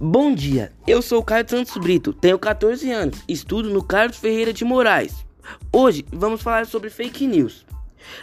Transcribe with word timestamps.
Bom 0.00 0.34
dia, 0.34 0.72
eu 0.88 1.00
sou 1.00 1.20
o 1.20 1.24
Caio 1.24 1.48
Santos 1.48 1.76
Brito, 1.76 2.12
tenho 2.12 2.36
14 2.36 2.90
anos, 2.90 3.22
estudo 3.28 3.70
no 3.70 3.82
Carlos 3.82 4.16
Ferreira 4.16 4.52
de 4.52 4.64
Moraes. 4.64 5.24
Hoje 5.72 6.04
vamos 6.12 6.42
falar 6.42 6.66
sobre 6.66 6.90
fake 6.90 7.28
news. 7.28 7.64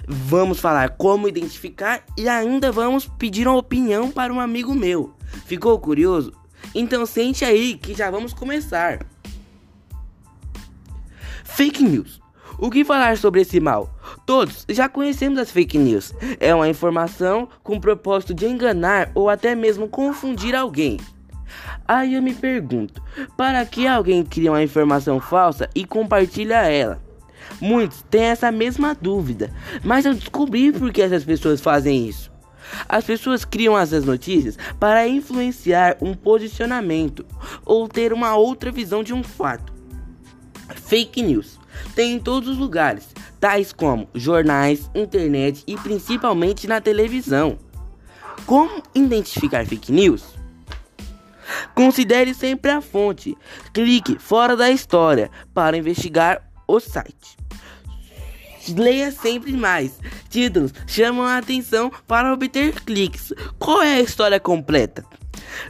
Vamos 0.06 0.60
falar 0.60 0.90
como 0.98 1.30
identificar 1.30 2.04
e 2.18 2.28
ainda 2.28 2.74
vamos 2.74 3.08
pedir 3.08 3.48
uma 3.48 3.56
opinião 3.56 4.12
para 4.12 4.34
um 4.34 4.40
amigo 4.42 4.76
meu. 4.76 5.14
Ficou 5.46 5.80
curioso? 5.80 6.34
Então 6.76 7.06
sente 7.06 7.46
aí 7.46 7.78
que 7.78 7.94
já 7.94 8.12
vamos 8.12 8.34
começar. 8.34 9.06
Fake 11.46 11.82
news. 11.82 12.20
O 12.60 12.70
que 12.70 12.84
falar 12.84 13.18
sobre 13.18 13.42
esse 13.42 13.62
mal? 13.62 13.98
Todos 14.26 14.66
já 14.68 14.90
conhecemos 14.90 15.40
as 15.40 15.50
fake 15.50 15.78
news. 15.78 16.14
É 16.38 16.54
uma 16.54 16.68
informação 16.68 17.48
com 17.64 17.78
o 17.78 17.82
propósito 17.82 18.34
de 18.34 18.46
enganar 18.46 19.10
ou 19.16 19.30
até 19.30 19.56
mesmo 19.56 19.88
confundir 19.88 20.54
alguém. 20.54 21.00
Aí 21.88 22.16
eu 22.16 22.22
me 22.22 22.34
pergunto: 22.34 23.02
para 23.36 23.66
que 23.66 23.88
alguém 23.88 24.24
cria 24.24 24.52
uma 24.52 24.64
informação 24.64 25.20
falsa 25.20 25.70
e 25.76 25.86
compartilha 25.86 26.68
ela? 26.68 27.02
Muitos 27.60 28.04
têm 28.10 28.24
essa 28.24 28.52
mesma 28.52 28.96
dúvida, 28.96 29.52
mas 29.84 30.06
eu 30.06 30.14
descobri 30.14 30.72
por 30.72 30.92
que 30.92 31.02
essas 31.02 31.24
pessoas 31.24 31.60
fazem 31.60 32.08
isso. 32.08 32.32
As 32.88 33.04
pessoas 33.04 33.44
criam 33.44 33.78
essas 33.78 34.06
notícias 34.06 34.58
para 34.80 35.08
influenciar 35.08 35.98
um 36.02 36.14
posicionamento 36.14 37.26
ou 37.66 37.88
ter 37.88 38.14
uma 38.14 38.36
outra 38.36 38.72
visão 38.72 39.04
de 39.04 39.14
um 39.14 39.24
fato. 39.24 39.74
Fake 40.76 41.22
news 41.22 41.60
tem 41.96 42.14
em 42.14 42.20
todos 42.20 42.50
os 42.50 42.58
lugares, 42.58 43.10
tais 43.40 43.74
como 43.74 44.08
jornais, 44.14 44.90
internet 44.96 45.64
e 45.68 45.76
principalmente 45.76 46.68
na 46.68 46.80
televisão. 46.80 47.58
Como 48.46 48.82
identificar 48.96 49.66
fake 49.66 49.92
news? 49.92 50.41
Considere 51.76 52.34
sempre 52.34 52.72
a 52.72 52.82
fonte. 52.82 53.38
Clique 53.74 54.18
fora 54.20 54.56
da 54.56 54.70
história 54.70 55.30
para 55.54 55.78
investigar 55.78 56.42
o 56.68 56.80
site. 56.80 57.38
Leia 58.70 59.12
sempre 59.12 59.52
mais. 59.54 60.00
Títulos 60.30 60.74
chamam 60.86 61.26
a 61.26 61.38
atenção 61.38 61.92
para 62.08 62.32
obter 62.32 62.80
cliques. 62.82 63.34
Qual 63.58 63.82
é 63.82 63.96
a 63.96 64.02
história 64.02 64.40
completa? 64.40 65.04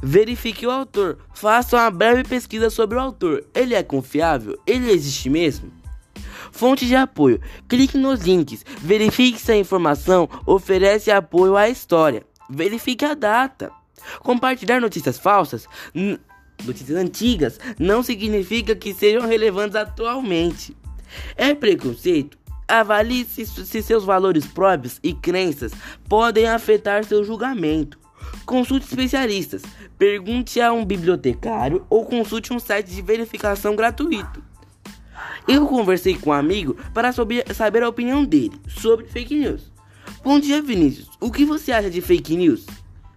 Verifique 0.03 0.67
o 0.67 0.71
autor. 0.71 1.17
Faça 1.33 1.77
uma 1.77 1.89
breve 1.89 2.23
pesquisa 2.23 2.69
sobre 2.69 2.97
o 2.97 3.01
autor. 3.01 3.45
Ele 3.53 3.73
é 3.73 3.81
confiável? 3.81 4.59
Ele 4.67 4.91
existe 4.91 5.29
mesmo? 5.29 5.71
Fonte 6.51 6.85
de 6.85 6.95
apoio. 6.95 7.39
Clique 7.67 7.97
nos 7.97 8.21
links. 8.21 8.65
Verifique 8.79 9.39
se 9.39 9.51
a 9.53 9.57
informação 9.57 10.29
oferece 10.45 11.09
apoio 11.09 11.55
à 11.55 11.69
história. 11.69 12.23
Verifique 12.49 13.05
a 13.05 13.13
data. 13.13 13.71
Compartilhar 14.19 14.79
notícias 14.79 15.17
falsas, 15.17 15.67
notícias 16.63 16.97
antigas, 16.97 17.59
não 17.79 18.03
significa 18.03 18.75
que 18.75 18.93
sejam 18.93 19.27
relevantes 19.27 19.75
atualmente. 19.75 20.75
É 21.35 21.53
preconceito? 21.53 22.37
Avalie 22.67 23.25
se, 23.25 23.45
se 23.45 23.81
seus 23.81 24.05
valores 24.05 24.45
próprios 24.45 24.99
e 25.03 25.13
crenças 25.13 25.73
podem 26.07 26.47
afetar 26.47 27.03
seu 27.03 27.23
julgamento. 27.23 27.99
Consulte 28.45 28.85
especialistas, 28.85 29.61
pergunte 29.97 30.61
a 30.61 30.71
um 30.71 30.85
bibliotecário 30.85 31.85
ou 31.89 32.05
consulte 32.05 32.53
um 32.53 32.59
site 32.59 32.87
de 32.87 33.01
verificação 33.01 33.75
gratuito. 33.75 34.41
Eu 35.47 35.67
conversei 35.67 36.15
com 36.15 36.29
um 36.29 36.33
amigo 36.33 36.77
para 36.93 37.11
saber 37.11 37.83
a 37.83 37.89
opinião 37.89 38.23
dele 38.23 38.53
sobre 38.67 39.05
fake 39.07 39.35
news. 39.35 39.71
Bom 40.23 40.39
dia, 40.39 40.61
Vinícius. 40.61 41.09
O 41.19 41.31
que 41.31 41.43
você 41.43 41.71
acha 41.71 41.89
de 41.89 41.99
fake 41.99 42.35
news? 42.35 42.65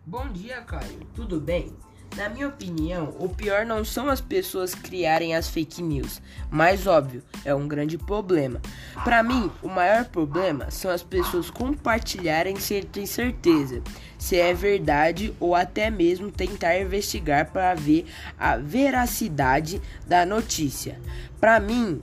Bom 0.07 0.29
dia, 0.29 0.61
Caio. 0.61 1.01
Tudo 1.15 1.41
bem? 1.41 1.73
Na 2.15 2.29
minha 2.29 2.47
opinião, 2.47 3.17
o 3.19 3.27
pior 3.27 3.65
não 3.65 3.83
são 3.83 4.11
as 4.11 4.21
pessoas 4.21 4.75
criarem 4.75 5.35
as 5.35 5.49
fake 5.49 5.83
news, 5.83 6.21
mas 6.51 6.87
óbvio, 6.87 7.23
é 7.43 7.55
um 7.55 7.67
grande 7.67 7.97
problema. 7.97 8.61
Para 9.03 9.23
mim, 9.23 9.51
o 9.63 9.69
maior 9.69 10.05
problema 10.05 10.71
são 10.71 10.91
as 10.91 11.03
pessoas 11.03 11.49
compartilharem 11.49 12.57
sem 12.57 12.83
ter 12.83 13.07
certeza 13.07 13.83
se 14.19 14.37
é 14.37 14.53
verdade 14.53 15.35
ou 15.41 15.55
até 15.55 15.89
mesmo 15.89 16.31
tentar 16.31 16.79
investigar 16.79 17.51
para 17.51 17.75
ver 17.75 18.05
a 18.39 18.59
veracidade 18.59 19.81
da 20.07 20.27
notícia. 20.27 21.01
Para 21.41 21.59
mim, 21.59 22.03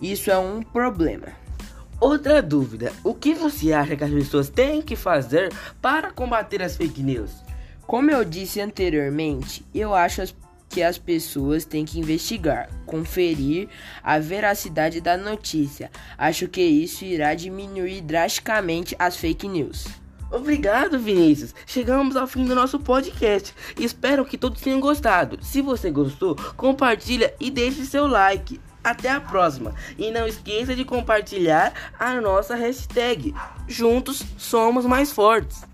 isso 0.00 0.30
é 0.30 0.38
um 0.38 0.62
problema. 0.62 1.43
Outra 2.04 2.42
dúvida: 2.42 2.92
o 3.02 3.14
que 3.14 3.32
você 3.32 3.72
acha 3.72 3.96
que 3.96 4.04
as 4.04 4.10
pessoas 4.10 4.50
têm 4.50 4.82
que 4.82 4.94
fazer 4.94 5.50
para 5.80 6.10
combater 6.10 6.62
as 6.62 6.76
fake 6.76 7.02
news? 7.02 7.30
Como 7.86 8.10
eu 8.10 8.22
disse 8.26 8.60
anteriormente, 8.60 9.64
eu 9.74 9.94
acho 9.94 10.22
que 10.68 10.82
as 10.82 10.98
pessoas 10.98 11.64
têm 11.64 11.86
que 11.86 11.98
investigar, 11.98 12.68
conferir 12.84 13.70
a 14.02 14.18
veracidade 14.18 15.00
da 15.00 15.16
notícia. 15.16 15.90
Acho 16.18 16.46
que 16.46 16.60
isso 16.60 17.06
irá 17.06 17.34
diminuir 17.34 18.02
drasticamente 18.02 18.94
as 18.98 19.16
fake 19.16 19.48
news. 19.48 19.86
Obrigado, 20.30 20.98
Vinícius. 20.98 21.54
Chegamos 21.64 22.16
ao 22.16 22.26
fim 22.26 22.44
do 22.44 22.54
nosso 22.54 22.78
podcast. 22.78 23.54
Espero 23.80 24.26
que 24.26 24.36
todos 24.36 24.60
tenham 24.60 24.78
gostado. 24.78 25.38
Se 25.42 25.62
você 25.62 25.90
gostou, 25.90 26.36
compartilha 26.54 27.32
e 27.40 27.50
deixe 27.50 27.86
seu 27.86 28.06
like. 28.06 28.60
Até 28.84 29.10
a 29.10 29.20
próxima. 29.20 29.74
E 29.98 30.10
não 30.10 30.28
esqueça 30.28 30.76
de 30.76 30.84
compartilhar 30.84 31.72
a 31.98 32.20
nossa 32.20 32.54
hashtag. 32.54 33.34
Juntos 33.66 34.22
somos 34.36 34.84
mais 34.84 35.10
fortes. 35.10 35.64